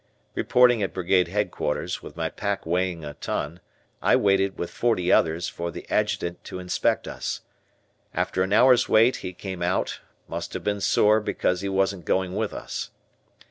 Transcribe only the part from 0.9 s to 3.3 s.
Brigade Headquarters, with my pack weighing a